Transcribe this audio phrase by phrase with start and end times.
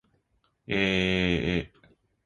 [0.77, 1.61] aaaa